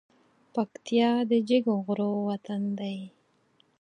[0.53, 2.97] پکتيا د جګو غرو وطن دی